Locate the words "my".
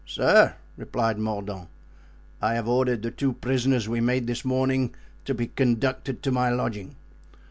6.31-6.49